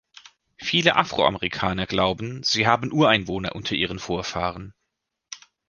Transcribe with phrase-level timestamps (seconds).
[0.57, 4.73] Viele Afro-Amerikaner glauben, sie haben Ureinwohner unter ihren Vorfahren.